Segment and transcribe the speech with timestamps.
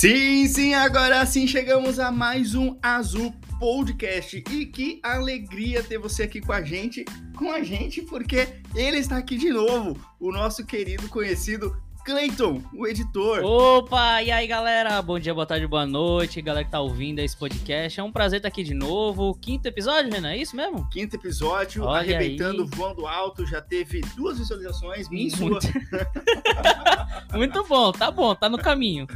[0.00, 4.42] Sim, sim, agora sim chegamos a mais um Azul Podcast.
[4.50, 7.04] E que alegria ter você aqui com a gente,
[7.36, 12.86] com a gente, porque ele está aqui de novo, o nosso querido conhecido Cleiton, o
[12.86, 13.44] editor.
[13.44, 15.02] Opa, e aí galera?
[15.02, 18.00] Bom dia, boa tarde, boa noite, galera que tá ouvindo esse podcast.
[18.00, 19.34] É um prazer estar aqui de novo.
[19.34, 20.88] Quinto episódio, Renan, é isso mesmo?
[20.88, 22.68] Quinto episódio, Olha arrebentando, aí.
[22.72, 25.58] voando alto, já teve duas visualizações, minha e sua.
[27.32, 27.64] Muito.
[27.64, 29.06] Bom, tá bom, tá no caminho.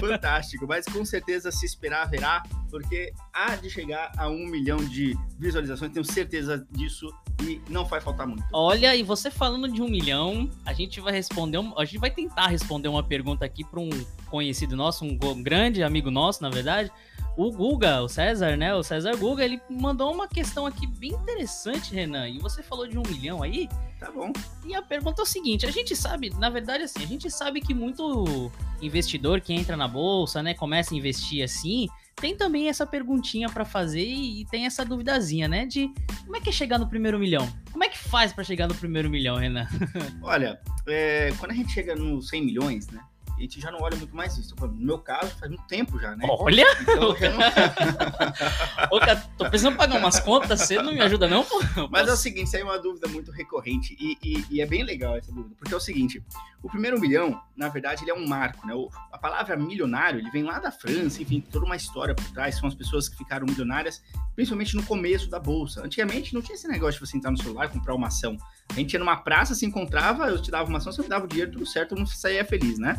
[0.00, 5.16] Fantástico, mas com certeza se esperar verá, porque há de chegar a um milhão de
[5.38, 7.08] visualizações, tenho certeza disso
[7.42, 8.42] e não vai faltar muito.
[8.52, 12.10] Olha, e você falando de um milhão, a gente vai responder, um- a gente vai
[12.10, 13.90] tentar responder uma pergunta aqui para um
[14.26, 16.90] conhecido nosso, um grande amigo nosso, na verdade.
[17.36, 18.74] O Guga, o César, né?
[18.74, 22.28] O César Guga, ele mandou uma questão aqui bem interessante, Renan.
[22.28, 23.68] E você falou de um milhão aí.
[23.98, 24.32] Tá bom.
[24.66, 27.60] E a pergunta é o seguinte: a gente sabe, na verdade, assim, a gente sabe
[27.60, 28.50] que muito
[28.82, 33.64] investidor que entra na bolsa, né, começa a investir assim, tem também essa perguntinha pra
[33.64, 35.88] fazer e, e tem essa duvidazinha, né, de
[36.24, 37.48] como é que é chegar no primeiro milhão?
[37.70, 39.66] Como é que faz pra chegar no primeiro milhão, Renan?
[40.20, 43.00] Olha, é, quando a gente chega nos 100 milhões, né?
[43.36, 44.54] A gente já não olha muito mais isso.
[44.60, 46.24] No meu caso, faz muito tempo já, né?
[46.28, 51.26] Olha, Então, eu não- ô, cara, tô precisando pagar umas contas, você não me ajuda
[51.28, 51.44] não?
[51.44, 51.60] pô?
[51.90, 54.66] Mas é o seguinte, isso aí é uma dúvida muito recorrente e, e- e é
[54.66, 56.22] bem legal essa dúvida, porque é o seguinte,
[56.62, 58.74] o primeiro milhão, na verdade, ele é um marco, né?
[58.74, 62.56] O- a palavra milionário, ele vem lá da França, enfim, toda uma história por trás,
[62.58, 64.02] são as pessoas que ficaram milionárias,
[64.36, 65.84] principalmente no começo da bolsa.
[65.84, 68.36] Antigamente não tinha esse negócio de você entrar no celular e comprar uma ação.
[68.72, 71.26] A gente ia numa praça, se encontrava, eu te dava uma ação, você me dava
[71.26, 72.96] o dinheiro, tudo certo, todo mundo saía feliz, né?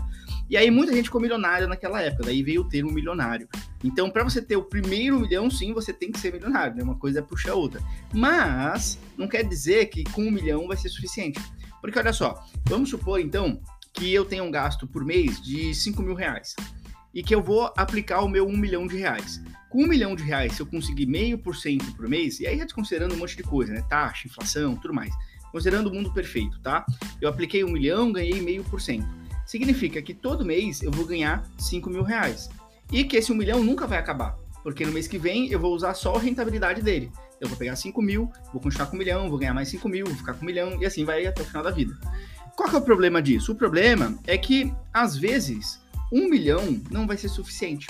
[0.48, 3.48] E aí muita gente ficou milionária naquela época, daí veio o termo milionário.
[3.84, 6.84] Então, para você ter o primeiro milhão, sim, você tem que ser milionário, né?
[6.84, 7.82] Uma coisa puxa a outra.
[8.14, 11.42] Mas não quer dizer que com um milhão vai ser suficiente.
[11.82, 13.60] Porque olha só, vamos supor então
[13.92, 16.56] que eu tenho um gasto por mês de 5 mil reais
[17.14, 19.42] e que eu vou aplicar o meu 1 milhão de reais.
[19.70, 22.58] Com 1 milhão de reais, se eu conseguir meio por cento por mês, e aí
[22.58, 23.84] já desconsiderando um monte de coisa, né?
[23.88, 25.14] Taxa, inflação, tudo mais.
[25.54, 26.84] Considerando o mundo perfeito, tá?
[27.22, 29.08] Eu apliquei 1 milhão, ganhei meio por cento.
[29.46, 32.50] Significa que todo mês eu vou ganhar 5 mil reais.
[32.92, 34.36] E que esse 1 milhão nunca vai acabar.
[34.64, 37.12] Porque no mês que vem eu vou usar só a rentabilidade dele.
[37.40, 40.08] Eu vou pegar 5 mil, vou continuar com um milhão, vou ganhar mais 5 mil,
[40.08, 41.96] vou ficar com um milhão, e assim vai até o final da vida.
[42.56, 43.52] Qual que é o problema disso?
[43.52, 45.80] O problema é que, às vezes,
[46.12, 47.86] um milhão não vai ser suficiente.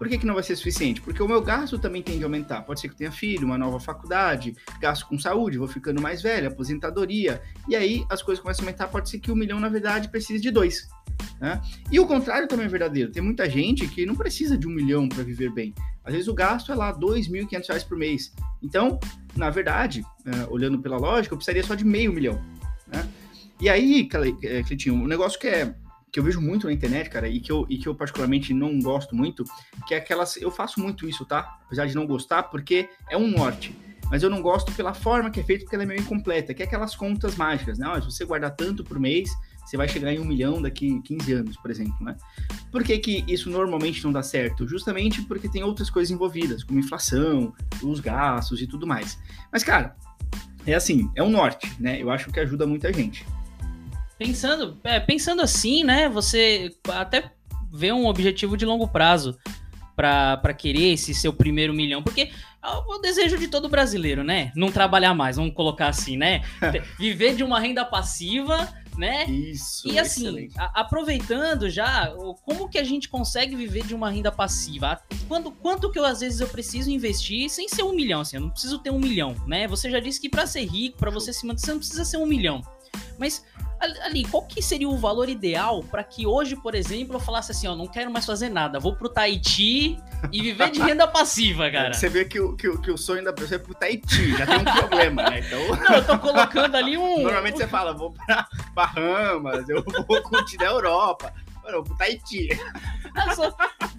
[0.00, 0.98] Por que, que não vai ser suficiente?
[1.02, 2.62] Porque o meu gasto também tende a aumentar.
[2.62, 6.22] Pode ser que eu tenha filho, uma nova faculdade, gasto com saúde, vou ficando mais
[6.22, 7.42] velho, aposentadoria.
[7.68, 8.88] E aí as coisas começam a aumentar.
[8.88, 10.88] Pode ser que um milhão, na verdade, precise de dois.
[11.38, 11.60] né?
[11.92, 13.12] E o contrário também é verdadeiro.
[13.12, 15.74] Tem muita gente que não precisa de um milhão para viver bem.
[16.02, 18.32] Às vezes o gasto é lá 2.500 reais por mês.
[18.62, 18.98] Então,
[19.36, 22.42] na verdade, eh, olhando pela lógica, eu precisaria só de meio milhão.
[22.86, 23.06] né?
[23.60, 24.08] E aí,
[24.44, 25.74] eh, Cleitinho, um negócio que é
[26.12, 28.78] que eu vejo muito na internet, cara, e que eu, e que eu particularmente não
[28.80, 29.44] gosto muito,
[29.86, 30.36] que é aquelas.
[30.36, 31.58] Eu faço muito isso, tá?
[31.66, 33.74] Apesar de não gostar, porque é um norte.
[34.10, 36.62] Mas eu não gosto pela forma que é feito, porque ela é meio incompleta, que
[36.62, 37.86] é aquelas contas mágicas, né?
[37.86, 39.30] Ó, se você guardar tanto por mês,
[39.64, 42.16] você vai chegar em um milhão daqui 15 anos, por exemplo, né?
[42.72, 44.66] Por que, que isso normalmente não dá certo?
[44.66, 49.16] Justamente porque tem outras coisas envolvidas, como inflação, os gastos e tudo mais.
[49.52, 49.94] Mas, cara,
[50.66, 52.02] é assim, é um norte, né?
[52.02, 53.24] Eu acho que ajuda muita gente.
[54.20, 57.32] Pensando, é, pensando assim, né, você até
[57.72, 59.38] vê um objetivo de longo prazo
[59.96, 62.30] pra pra querer esse seu primeiro milhão, porque
[62.62, 64.52] é o desejo de todo brasileiro, né?
[64.54, 66.42] Não trabalhar mais, vamos colocar assim, né?
[67.00, 69.24] Viver de uma renda passiva, né?
[69.24, 69.88] Isso.
[69.88, 72.12] E assim, a- aproveitando já,
[72.44, 75.00] como que a gente consegue viver de uma renda passiva?
[75.28, 78.42] Quando, quanto que eu, às vezes eu preciso investir sem ser um milhão, assim, eu
[78.42, 79.66] não preciso ter um milhão, né?
[79.66, 82.18] Você já disse que para ser rico, para você se manter, você não precisa ser
[82.18, 82.60] um milhão.
[83.18, 83.44] Mas
[83.80, 87.66] ali- qual que seria o valor ideal para que hoje, por exemplo, eu falasse assim,
[87.66, 89.98] ó, não quero mais fazer nada, vou pro Tahiti
[90.32, 91.94] e viver de renda passiva, cara?
[91.94, 94.58] Você vê que o, que, que o sonho da pessoa é pro Tahiti, já tem
[94.58, 95.40] um problema, né?
[95.40, 97.22] Então, Não, eu tô colocando ali um...
[97.22, 101.32] normalmente você fala, vou pra Bahamas, eu vou curtir da Europa.
[101.76, 102.48] Vou pro Tahiti.
[103.16, 103.34] Ah,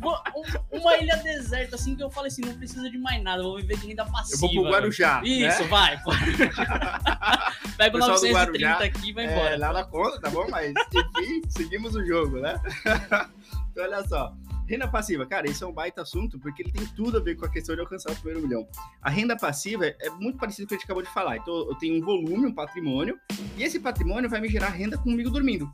[0.03, 3.47] um- uma ilha deserta, assim, que eu falei assim, não precisa de mais nada, eu
[3.50, 4.35] vou viver de renda passiva.
[4.35, 5.21] Eu vou pro Guarujá.
[5.23, 5.68] Isso, né?
[5.68, 5.97] vai.
[7.77, 9.57] Pega o Pessoal do 930 Guarujá, aqui e vai É, embora.
[9.57, 10.47] nada contra, tá bom?
[10.50, 12.59] Mas, enfim, seguimos o jogo, né?
[13.71, 14.33] então, olha só.
[14.68, 17.45] Renda passiva, cara, isso é um baita assunto porque ele tem tudo a ver com
[17.45, 18.65] a questão de alcançar o primeiro milhão.
[19.01, 21.35] A renda passiva é muito parecido com o que a gente acabou de falar.
[21.38, 23.19] Então, eu tenho um volume, um patrimônio,
[23.57, 25.69] e esse patrimônio vai me gerar renda comigo dormindo.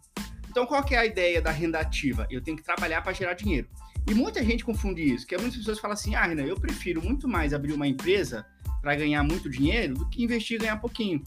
[0.57, 2.25] Então, qual que é a ideia da renda ativa?
[2.31, 3.67] Eu tenho que trabalhar para gerar dinheiro.
[4.09, 7.27] E muita gente confunde isso, que muitas pessoas falam assim: ah, Renan, eu prefiro muito
[7.27, 8.43] mais abrir uma empresa
[8.81, 11.23] para ganhar muito dinheiro do que investir e ganhar pouquinho.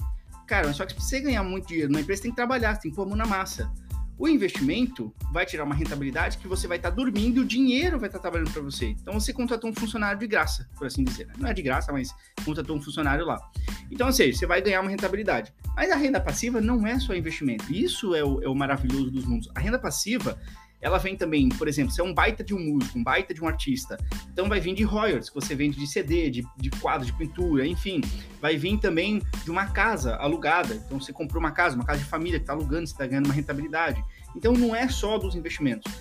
[0.48, 2.80] Cara, só que pra você ganhar muito dinheiro numa empresa, você tem que trabalhar, você
[2.80, 3.72] tem que pôr a mão na massa.
[4.20, 7.98] O investimento vai tirar uma rentabilidade que você vai estar tá dormindo e o dinheiro
[7.98, 8.88] vai estar tá trabalhando para você.
[8.88, 11.26] Então você contratou um funcionário de graça, por assim dizer.
[11.26, 11.32] Né?
[11.38, 12.14] Não é de graça, mas
[12.44, 13.40] contratou um funcionário lá.
[13.90, 15.54] Então, ou seja, você vai ganhar uma rentabilidade.
[15.74, 17.72] Mas a renda passiva não é só investimento.
[17.72, 19.48] Isso é o, é o maravilhoso dos mundos.
[19.54, 20.38] A renda passiva
[20.80, 23.42] ela vem também, por exemplo, você é um baita de um músico, um baita de
[23.42, 23.98] um artista,
[24.32, 27.66] então vai vir de royalties, que você vende de CD, de, de quadro, de pintura,
[27.66, 28.00] enfim.
[28.40, 32.06] Vai vir também de uma casa alugada, então você comprou uma casa, uma casa de
[32.06, 34.02] família que está alugando, você está ganhando uma rentabilidade.
[34.34, 35.92] Então não é só dos investimentos.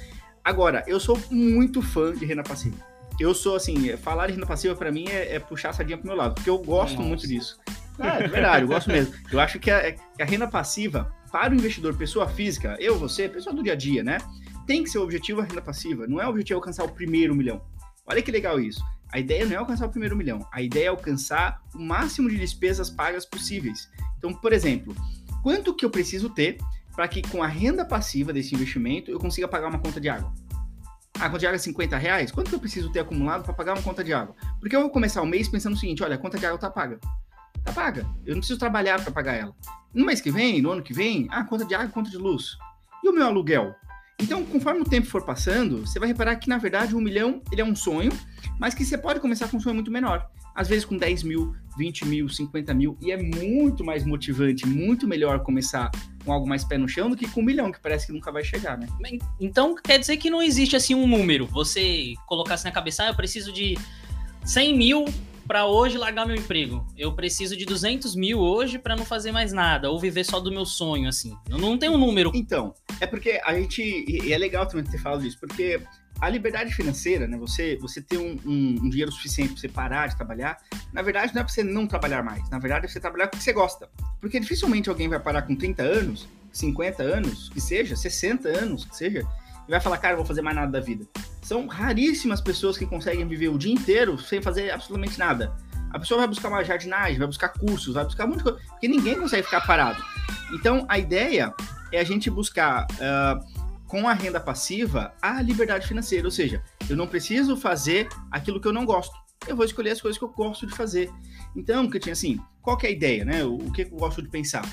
[0.43, 2.77] Agora, eu sou muito fã de renda passiva.
[3.19, 6.07] Eu sou assim, falar de renda passiva para mim é, é, puxar a sardinha pro
[6.07, 7.07] meu lado, porque eu gosto Nossa.
[7.07, 7.59] muito disso.
[7.99, 9.13] É, é verdade, eu gosto mesmo.
[9.29, 13.27] Eu acho que a, que a renda passiva, para o investidor, pessoa física, eu, você,
[13.27, 14.19] pessoa do dia a dia, né?
[14.69, 17.33] Tem que ser o objetivo a renda passiva, não é o objetivo alcançar o primeiro
[17.33, 17.59] milhão.
[18.05, 18.79] Olha que legal isso.
[19.11, 22.37] A ideia não é alcançar o primeiro milhão, a ideia é alcançar o máximo de
[22.37, 23.89] despesas pagas possíveis.
[24.19, 24.95] Então, por exemplo,
[25.41, 26.59] quanto que eu preciso ter
[26.95, 30.31] para que com a renda passiva desse investimento eu consiga pagar uma conta de água?
[31.15, 32.31] Ah, a conta de água é 50 reais?
[32.31, 34.35] Quanto que eu preciso ter acumulado para pagar uma conta de água?
[34.59, 36.69] Porque eu vou começar o mês pensando o seguinte: olha, a conta de água está
[36.69, 36.99] paga.
[37.57, 38.01] Está paga.
[38.23, 39.55] Eu não preciso trabalhar para pagar ela.
[39.95, 42.55] No mês que vem, no ano que vem, ah, conta de água, conta de luz.
[43.03, 43.73] E o meu aluguel?
[44.21, 47.61] Então, conforme o tempo for passando, você vai reparar que, na verdade, um milhão ele
[47.61, 48.11] é um sonho,
[48.59, 50.29] mas que você pode começar com um sonho muito menor.
[50.53, 55.07] Às vezes com 10 mil, 20 mil, 50 mil, e é muito mais motivante, muito
[55.07, 55.89] melhor começar
[56.25, 58.29] com algo mais pé no chão do que com um milhão, que parece que nunca
[58.29, 58.87] vai chegar, né?
[59.39, 61.47] Então, quer dizer que não existe, assim, um número.
[61.47, 63.77] Você colocasse na cabeça, ah, eu preciso de
[64.43, 65.05] 100 mil
[65.49, 66.85] para hoje largar meu emprego.
[66.95, 70.51] Eu preciso de 200 mil hoje para não fazer mais nada, ou viver só do
[70.51, 71.35] meu sonho, assim.
[71.49, 72.31] Eu não tenho um número.
[72.35, 73.81] Então, é porque a gente.
[73.81, 75.81] E é legal também ter falado disso, porque
[76.21, 77.35] a liberdade financeira, né?
[77.39, 80.55] Você, você ter um, um, um dinheiro suficiente para você parar de trabalhar,
[80.93, 82.47] na verdade não é para você não trabalhar mais.
[82.51, 83.89] Na verdade é pra você trabalhar com o que você gosta.
[84.21, 88.95] Porque dificilmente alguém vai parar com 30 anos, 50 anos, que seja, 60 anos, que
[88.95, 89.27] seja,
[89.69, 91.05] e vai falar, cara, vou fazer mais nada da vida.
[91.43, 95.55] São raríssimas pessoas que conseguem viver o dia inteiro sem fazer absolutamente nada.
[95.91, 99.19] A pessoa vai buscar uma jardinagem, vai buscar cursos, vai buscar de coisa, porque ninguém
[99.19, 100.03] consegue ficar parado.
[100.53, 101.53] Então, a ideia
[101.91, 106.25] é a gente buscar, uh, com a renda passiva, a liberdade financeira.
[106.25, 109.15] Ou seja, eu não preciso fazer aquilo que eu não gosto.
[109.47, 111.11] Eu vou escolher as coisas que eu gosto de fazer.
[111.55, 113.43] Então, que tinha assim, qual que é a ideia, né?
[113.43, 114.63] O, o que eu gosto de pensar?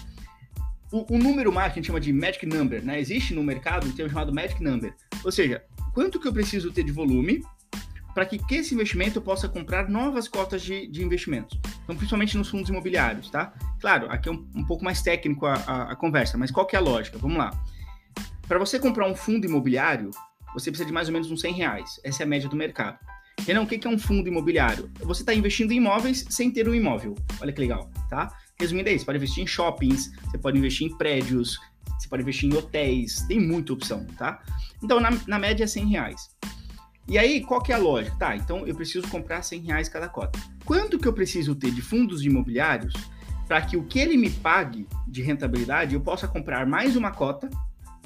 [0.93, 3.01] O, número mágico a gente chama de magic number, né?
[3.01, 4.95] Existe no mercado um termo chamado magic number.
[5.25, 7.43] Ou seja, quanto que eu preciso ter de volume
[8.15, 11.59] para que, que esse investimento eu possa comprar novas cotas de, de investimentos.
[11.85, 13.53] Então, principalmente nos fundos imobiliários, tá?
[13.79, 16.75] Claro, aqui é um, um pouco mais técnico a, a, a, conversa, mas qual que
[16.75, 17.19] é a lógica?
[17.19, 17.51] Vamos lá.
[18.49, 20.11] Para você comprar um fundo imobiliário,
[20.55, 22.01] você precisa de mais ou menos uns 100 reais.
[22.03, 22.99] Essa é a média do mercado.
[23.47, 24.91] Renan, o que é um fundo imobiliário?
[25.01, 27.15] Você está investindo em imóveis sem ter um imóvel.
[27.39, 28.33] Olha que legal, tá?
[28.59, 31.59] Resumindo aí, você pode investir em shoppings, você pode investir em prédios,
[31.99, 34.43] você pode investir em hotéis, tem muita opção, tá?
[34.83, 36.31] Então, na, na média é 100 reais.
[37.09, 38.17] E aí, qual que é a lógica?
[38.17, 40.41] Tá, então eu preciso comprar 100 reais cada cota.
[40.65, 42.95] Quanto que eu preciso ter de fundos imobiliários
[43.47, 47.49] para que o que ele me pague de rentabilidade eu possa comprar mais uma cota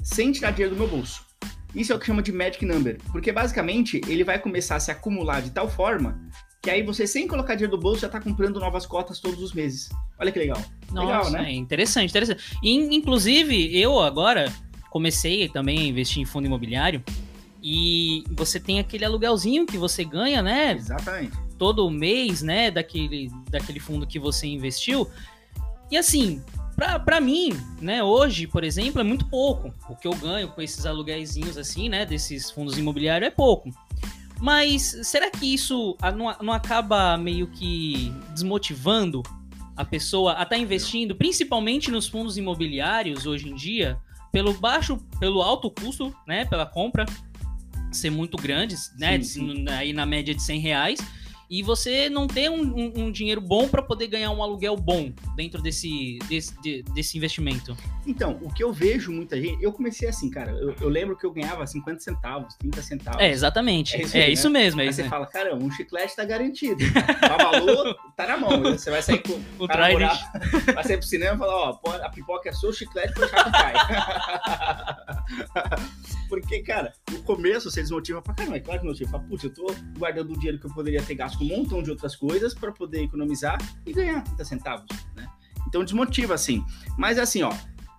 [0.03, 1.25] sem tirar dinheiro do meu bolso?
[1.73, 4.91] Isso é o que chama de magic number, porque basicamente ele vai começar a se
[4.91, 6.21] acumular de tal forma
[6.61, 9.51] que aí você, sem colocar dinheiro do bolso, já está comprando novas cotas todos os
[9.51, 9.89] meses.
[10.19, 10.61] Olha que legal.
[10.91, 11.51] Nossa, legal, né?
[11.51, 12.57] É interessante, interessante.
[12.61, 14.53] E, inclusive, eu agora
[14.91, 17.03] comecei também a investir em fundo imobiliário
[17.63, 20.73] e você tem aquele aluguelzinho que você ganha, né?
[20.73, 21.35] Exatamente.
[21.57, 22.69] Todo mês, né?
[22.69, 25.09] Daquele, daquele fundo que você investiu.
[25.89, 26.43] E assim,
[27.05, 29.73] para mim, né, hoje, por exemplo, é muito pouco.
[29.89, 33.69] O que eu ganho com esses aluguéis assim, né, desses fundos imobiliários é pouco.
[34.41, 39.21] Mas será que isso não, não acaba meio que desmotivando
[39.77, 43.99] a pessoa a estar tá investindo, principalmente nos fundos imobiliários hoje em dia,
[44.31, 47.05] pelo baixo, pelo alto custo, né, pela compra
[47.91, 49.69] ser muito grande, né, sim, sim.
[49.69, 50.99] aí na média de 100 reais,
[51.51, 55.11] e você não ter um, um, um dinheiro bom para poder ganhar um aluguel bom
[55.35, 57.75] dentro desse, desse, de, desse investimento?
[58.07, 59.61] Então, o que eu vejo muita gente.
[59.61, 60.51] Eu comecei assim, cara.
[60.51, 63.21] Eu, eu lembro que eu ganhava 50 centavos, 30 centavos.
[63.21, 63.97] É, exatamente.
[63.97, 64.79] É isso, é isso mesmo.
[64.79, 66.81] É Aí isso você fala, caramba, um chiclete tá garantido.
[67.19, 68.61] Babalu tá na mão.
[68.71, 70.31] Você vai sair com o namorar,
[70.73, 73.51] Vai sair pro cinema e falar, ó, a pipoca é sua, o chiclete foi chato
[73.51, 73.73] pai.
[76.31, 78.55] Porque, cara, no começo você desmotiva pra caramba.
[78.55, 79.11] É claro que motiva.
[79.11, 81.83] Fala, putz, eu tô guardando o dinheiro que eu poderia ter gasto com um montão
[81.83, 85.27] de outras coisas para poder economizar e ganhar 30 centavos, né?
[85.67, 86.63] Então desmotiva, assim.
[86.97, 87.53] Mas assim, ó,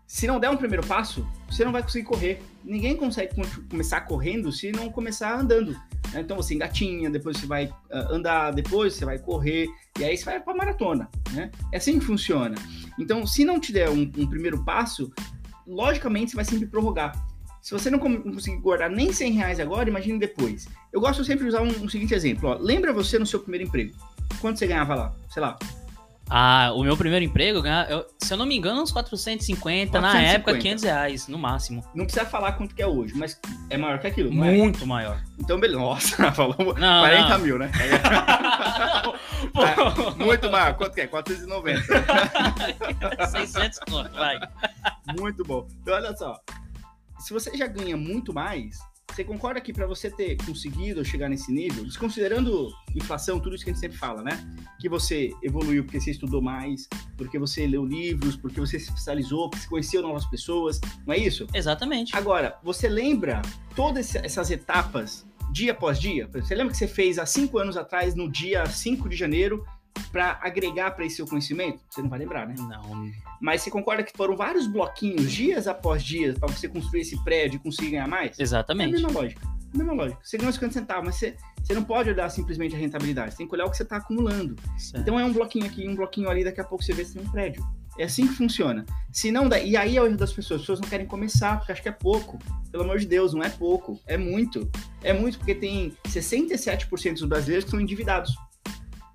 [0.06, 2.40] se não der um primeiro passo, você não vai conseguir correr.
[2.64, 3.34] Ninguém consegue
[3.68, 5.72] começar correndo se não começar andando.
[6.10, 6.20] Né?
[6.20, 10.24] Então você engatinha, depois você vai uh, andar, depois você vai correr, e aí você
[10.24, 11.06] vai para maratona.
[11.32, 11.50] Né?
[11.70, 12.54] É assim que funciona.
[12.98, 15.12] Então, se não te der um, um primeiro passo,
[15.66, 17.12] logicamente você vai sempre prorrogar.
[17.62, 20.66] Se você não conseguir guardar nem 100 reais agora, imagine depois.
[20.92, 22.50] Eu gosto sempre de usar um, um seguinte exemplo.
[22.50, 22.58] Ó.
[22.58, 23.94] Lembra você no seu primeiro emprego?
[24.40, 25.14] Quanto você ganhava lá?
[25.30, 25.56] Sei lá,
[26.34, 30.22] ah, o meu primeiro emprego, eu, se eu não me engano, uns 450, 450, na
[30.22, 31.84] época 500 reais, no máximo.
[31.94, 33.38] Não precisa falar quanto que é hoje, mas
[33.68, 34.32] é maior que aquilo, é?
[34.32, 34.86] Muito é?
[34.86, 35.20] maior.
[35.38, 35.78] Então, beleza.
[35.78, 37.38] Nossa, falou não, 40 não.
[37.38, 37.70] mil, né?
[39.52, 40.74] não, é, muito maior.
[40.74, 41.06] Quanto que é?
[41.06, 41.82] 490.
[43.30, 44.40] 600 conto, vai.
[45.18, 45.68] Muito bom.
[45.82, 46.40] Então, olha só.
[47.22, 51.52] Se você já ganha muito mais, você concorda que para você ter conseguido chegar nesse
[51.52, 54.32] nível, desconsiderando inflação, tudo isso que a gente sempre fala, né?
[54.80, 59.48] Que você evoluiu porque você estudou mais, porque você leu livros, porque você se especializou,
[59.48, 61.46] porque você conheceu novas pessoas, não é isso?
[61.54, 62.16] Exatamente.
[62.16, 63.40] Agora, você lembra
[63.76, 66.28] todas essas etapas dia após dia?
[66.32, 69.64] Você lembra que você fez há cinco anos atrás, no dia 5 de janeiro,
[70.10, 71.80] para agregar para esse seu conhecimento?
[71.88, 72.54] Você não vai lembrar, né?
[72.58, 73.10] Não.
[73.40, 77.56] Mas você concorda que foram vários bloquinhos, dias após dias, para você construir esse prédio
[77.56, 78.38] e conseguir ganhar mais?
[78.38, 78.94] Exatamente.
[78.94, 79.42] É a mesma lógica.
[79.74, 80.20] A mesma lógica.
[80.22, 83.32] Você ganhou 50 centavos, mas você, você não pode olhar simplesmente a rentabilidade.
[83.32, 84.56] Você tem que olhar o que você está acumulando.
[84.76, 85.00] Certo.
[85.00, 87.22] Então é um bloquinho aqui, um bloquinho ali, daqui a pouco você vê se tem
[87.22, 87.64] um prédio.
[87.98, 88.86] É assim que funciona.
[89.12, 90.60] Se não dá, e aí é o erro das pessoas.
[90.60, 92.38] As pessoas não querem começar, porque acham que é pouco.
[92.70, 94.00] Pelo amor de Deus, não é pouco.
[94.06, 94.70] É muito.
[95.02, 98.34] É muito, porque tem 67% dos brasileiros que são endividados.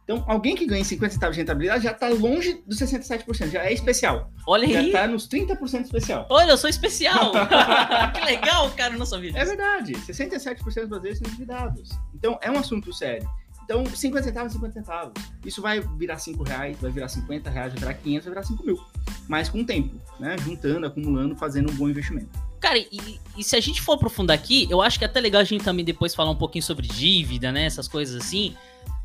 [0.07, 3.73] Então, alguém que ganha 50 centavos de rentabilidade já está longe dos 67%, já é
[3.73, 4.31] especial.
[4.47, 4.91] Olha já aí.
[4.91, 6.25] Já está nos 30% especial.
[6.29, 7.33] Olha, eu sou especial.
[8.15, 9.43] que legal, cara, não sabia disso.
[9.43, 9.91] É verdade.
[9.95, 11.89] 67% dos brasileiros são endividados.
[12.15, 13.29] Então, é um assunto sério.
[13.65, 15.13] Então, 50 centavos, 50 centavos.
[15.45, 18.65] Isso vai virar 5 reais, vai virar 50 reais, vai virar 500, vai virar 5
[18.65, 18.79] mil.
[19.27, 20.37] Mas com o tempo, né?
[20.39, 22.29] Juntando, acumulando, fazendo um bom investimento.
[22.61, 25.41] Cara, e, e, se a gente for aprofundar aqui, eu acho que é até legal
[25.41, 27.65] a gente também depois falar um pouquinho sobre dívida, né?
[27.65, 28.55] Essas coisas assim.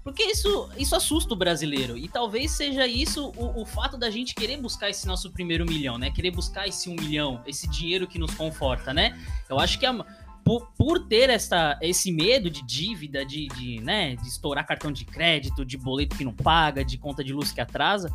[0.04, 1.97] Porque isso, isso assusta o brasileiro.
[1.97, 5.97] E talvez seja isso o, o, fato da gente querer buscar esse nosso primeiro milhão,
[5.97, 6.11] né?
[6.11, 9.16] Querer buscar esse um milhão, esse dinheiro que nos conforta, né?
[9.49, 10.04] Eu acho que a,
[10.44, 15.04] por, por, ter essa, esse medo de dívida, de, de, né, de estourar cartão de
[15.04, 18.11] crédito, de boleto que não paga, de conta de luz que atrasa,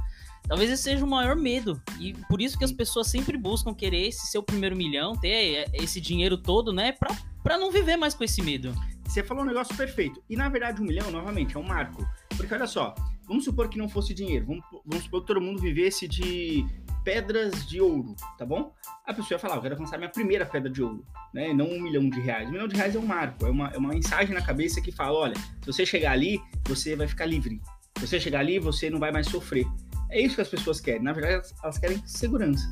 [0.45, 1.81] talvez esse seja o maior medo.
[1.99, 6.01] E por isso que as pessoas sempre buscam querer esse seu primeiro milhão, ter esse
[6.01, 6.91] dinheiro todo, né?
[6.91, 8.73] Pra, pra não viver mais com esse medo.
[9.07, 10.21] Você falou um negócio perfeito.
[10.29, 12.05] E na verdade, um milhão, novamente, é um marco.
[12.35, 12.93] Porque olha só,
[13.27, 14.45] vamos supor que não fosse dinheiro.
[14.45, 16.65] Vamos, vamos supor que todo mundo vivesse de
[17.03, 18.73] pedras de ouro, tá bom?
[19.05, 21.53] A pessoa ia falar, eu quero alcançar minha primeira pedra de ouro, né?
[21.53, 22.49] Não um milhão de reais.
[22.49, 24.91] Um milhão de reais é um marco, é uma, é uma mensagem na cabeça que
[24.91, 27.61] fala, olha, se você chegar ali, você vai ficar livre.
[27.97, 29.65] Se você chegar ali, você não vai mais sofrer.
[30.11, 31.01] É isso que as pessoas querem.
[31.01, 32.67] Na verdade, elas, elas querem segurança.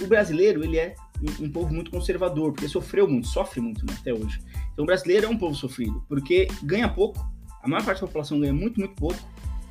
[0.00, 0.94] O brasileiro, ele é
[1.40, 4.40] um, um povo muito conservador, porque sofreu muito, sofre muito né, até hoje.
[4.72, 7.18] Então o brasileiro é um povo sofrido, porque ganha pouco,
[7.62, 9.18] a maior parte da população ganha muito, muito pouco,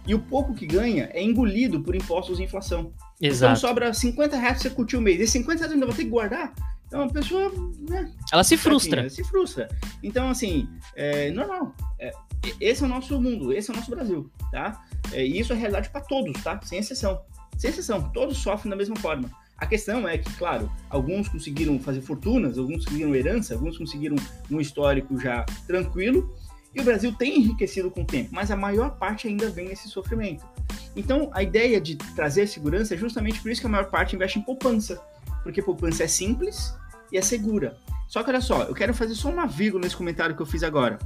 [0.08, 2.92] e o pouco que ganha é engolido por impostos e inflação.
[3.18, 3.58] Então, Exato.
[3.58, 6.04] Então sobra 50 reais pra você curtir o mês, e 50 reais ainda vai ter
[6.04, 6.54] que guardar.
[6.88, 7.52] Então a pessoa.
[7.90, 9.02] Né, ela se frustra.
[9.02, 9.68] Ela se frustra.
[10.04, 11.76] Então, assim, é normal.
[12.00, 12.12] É,
[12.60, 14.84] esse é o nosso mundo, esse é o nosso Brasil, tá?
[15.12, 16.60] É, e isso é realidade para todos, tá?
[16.64, 17.22] Sem exceção.
[17.58, 19.30] Sem exceção, todos sofrem da mesma forma.
[19.58, 24.18] A questão é que, claro, alguns conseguiram fazer fortunas, alguns conseguiram herança, alguns conseguiram
[24.52, 26.36] um histórico já tranquilo,
[26.74, 29.88] e o Brasil tem enriquecido com o tempo, mas a maior parte ainda vem nesse
[29.88, 30.46] sofrimento.
[30.94, 34.40] Então, a ideia de trazer segurança é justamente por isso que a maior parte investe
[34.40, 35.02] em poupança,
[35.42, 36.74] porque poupança é simples
[37.12, 37.78] e é segura.
[38.10, 40.64] Só que olha só, eu quero fazer só uma vírgula nesse comentário que eu fiz
[40.64, 41.00] agora.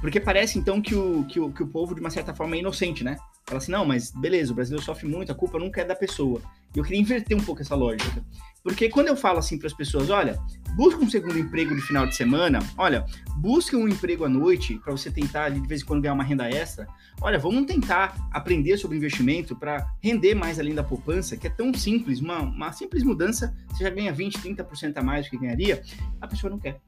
[0.00, 2.60] Porque parece então que o, que o, que o povo, de uma certa forma, é
[2.60, 3.16] inocente, né?
[3.46, 6.40] Fala assim, não, mas beleza, o brasileiro sofre muito, a culpa nunca é da pessoa.
[6.74, 8.22] E eu queria inverter um pouco essa lógica.
[8.62, 10.38] Porque quando eu falo assim para as pessoas, olha,
[10.76, 14.92] busca um segundo emprego de final de semana, olha, busca um emprego à noite para
[14.92, 16.86] você tentar de vez em quando ganhar uma renda extra.
[17.20, 21.72] Olha, vamos tentar aprender sobre investimento para render mais além da poupança, que é tão
[21.72, 25.82] simples, uma, uma simples mudança, você já ganha 20, 30% a mais do que ganharia,
[26.20, 26.80] a pessoa não quer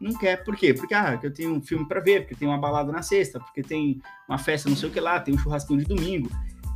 [0.00, 0.44] não quer.
[0.44, 0.72] Por quê?
[0.72, 3.62] Porque ah, eu tenho um filme para ver, porque tem uma balada na sexta, porque
[3.62, 6.30] tem uma festa não sei o que lá, tem um churrasquinho de domingo.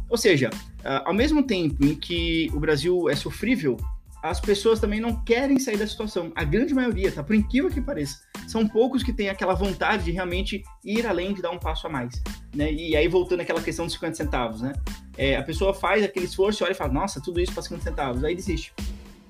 [0.09, 0.51] Ou seja,
[0.81, 3.79] uh, ao mesmo tempo em que o Brasil é sofrível,
[4.23, 6.31] as pessoas também não querem sair da situação.
[6.35, 7.25] A grande maioria, tá?
[7.25, 8.21] Por incrível que pareça.
[8.47, 11.91] São poucos que têm aquela vontade de realmente ir além de dar um passo a
[11.91, 12.23] mais.
[12.55, 12.73] Né?
[12.73, 14.75] E aí, voltando àquela questão dos 50 centavos, né?
[15.17, 18.23] É, a pessoa faz aquele esforço, olha e fala, nossa, tudo isso para 50 centavos.
[18.23, 18.73] Aí desiste.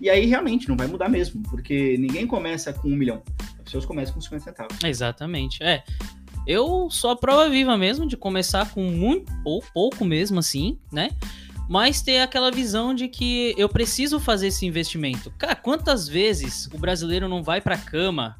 [0.02, 3.22] E aí, realmente, não vai mudar mesmo, porque ninguém começa com um milhão.
[3.56, 4.76] As pessoas começam com 50 centavos.
[4.82, 5.62] Exatamente.
[5.62, 5.84] É.
[6.44, 11.10] Eu sou a prova viva mesmo de começar com muito ou pouco mesmo assim, né?
[11.68, 15.32] Mas ter aquela visão de que eu preciso fazer esse investimento.
[15.38, 18.36] Cara, quantas vezes o brasileiro não vai pra cama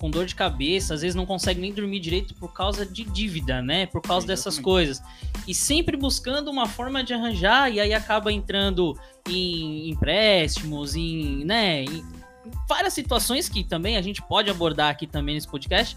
[0.00, 3.60] com dor de cabeça, às vezes não consegue nem dormir direito por causa de dívida,
[3.60, 3.84] né?
[3.84, 5.02] Por causa dessas coisas.
[5.46, 11.84] E sempre buscando uma forma de arranjar, e aí acaba entrando em empréstimos, em, né?
[11.84, 12.02] Em
[12.66, 15.94] várias situações que também a gente pode abordar aqui também nesse podcast.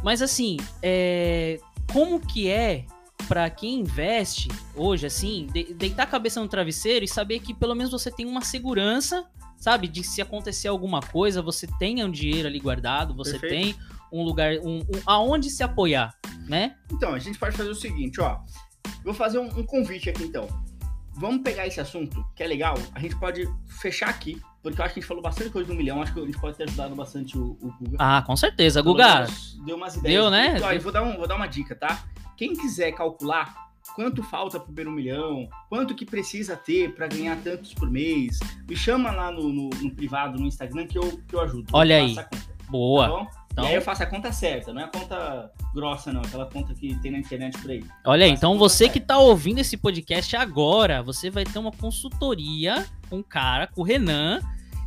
[0.00, 1.58] Mas assim, é,
[1.92, 2.86] como que é
[3.26, 7.74] para quem investe hoje, assim, de, deitar a cabeça no travesseiro e saber que pelo
[7.74, 9.26] menos você tem uma segurança,
[9.60, 9.86] sabe?
[9.86, 13.76] De se acontecer alguma coisa, você tenha um dinheiro ali guardado, você Perfeito.
[13.76, 13.76] tem
[14.10, 16.12] um lugar, um, um, aonde se apoiar,
[16.48, 16.74] né?
[16.90, 18.40] Então, a gente pode fazer o seguinte, ó.
[19.04, 20.48] Vou fazer um, um convite aqui, então.
[21.12, 22.74] Vamos pegar esse assunto, que é legal.
[22.94, 23.46] A gente pode
[23.80, 26.00] fechar aqui, porque eu acho que a gente falou bastante coisa do milhão.
[26.00, 27.96] Acho que a gente pode ter ajudado bastante o, o Guga.
[27.98, 29.26] Ah, com certeza, Guga.
[29.66, 30.22] Deu umas ideias.
[30.22, 30.58] Deu, né?
[30.62, 32.04] Ó, eu vou dar, um, vou dar uma dica, tá?
[32.36, 37.72] Quem quiser calcular quanto falta pro primeiro milhão, quanto que precisa ter para ganhar tantos
[37.74, 41.40] por mês, me chama lá no, no- no privado, no Instagram, que eu, que eu
[41.40, 41.66] ajudo.
[41.72, 42.14] Olha Eu aí.
[42.14, 42.28] tá
[42.68, 43.08] Boa.
[43.08, 43.26] bom?
[43.52, 46.20] Então, E aí eu faço a conta certa, não é a conta grossa, não.
[46.20, 47.84] Aquela conta que tem na internet por aí.
[48.06, 48.92] olha aí, então você certo.
[48.92, 53.80] que tá ouvindo esse podcast agora, você vai ter uma consultoria com o cara, com
[53.80, 54.40] o Renan,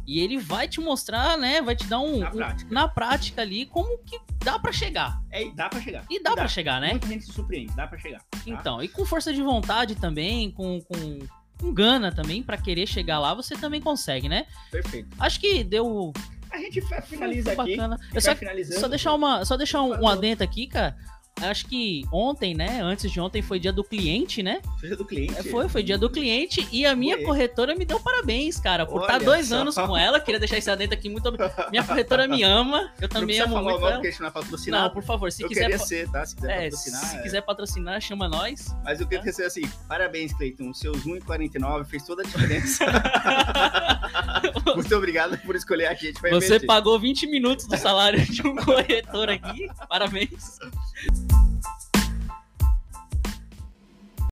[0.05, 1.61] e ele vai te mostrar, né?
[1.61, 2.19] Vai te dar um.
[2.19, 2.73] Na um- prática.
[2.73, 5.21] na prática ali, como que dá pra chegar.
[5.31, 6.05] É, dá pra chegar.
[6.09, 6.91] E dá pra chegar, né?
[6.91, 8.19] Muita gente se surpreende, dá pra chegar.
[8.19, 8.39] tá?
[8.45, 11.19] Então, e com força de vontade também, com, com,
[11.59, 14.45] com gana também, pra querer chegar lá, você também consegue, né?
[14.71, 15.09] Perfeito.
[15.19, 16.11] Acho que deu.
[16.51, 17.75] A gente finaliza aqui.
[17.75, 17.99] bacana.
[18.13, 18.31] Eu só,
[18.79, 20.95] só deixar uma, só deixar um, um adento aqui, cara.
[21.41, 22.79] Acho que ontem, né?
[22.81, 24.61] Antes de ontem foi dia do cliente, né?
[24.79, 25.37] Seja do cliente.
[25.37, 27.25] É, Foi, foi dia do cliente e a minha Foi.
[27.25, 29.55] corretora me deu parabéns, cara, por estar Olha dois só.
[29.57, 30.19] anos com ela.
[30.21, 31.29] Queria deixar esse adendo aqui muito.
[31.71, 33.93] Minha corretora me ama, eu Não também precisa amo falar muito nome ela.
[33.95, 34.83] porque a gente não é patrocinado.
[34.85, 35.77] Não, por favor, se eu quiser.
[35.79, 36.25] ser, tá?
[36.25, 37.01] Se quiser É, patrocinar.
[37.05, 37.21] se é.
[37.21, 38.75] quiser patrocinar, chama nós.
[38.83, 40.73] Mas eu queria dizer assim, parabéns, Cleiton.
[40.73, 42.85] Seus 1,49 fez toda a diferença.
[44.75, 46.19] Muito obrigado por escolher a gente.
[46.21, 46.65] Você investir.
[46.65, 49.67] pagou 20 minutos do salário de um corretor aqui.
[49.87, 50.59] Parabéns.